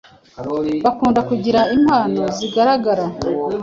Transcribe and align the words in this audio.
Bakunda 0.85 1.19
kugira 1.29 1.59
impano 1.77 2.21
zigaragara 2.37 3.05